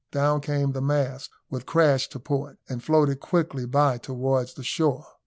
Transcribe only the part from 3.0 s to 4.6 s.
quickly by towards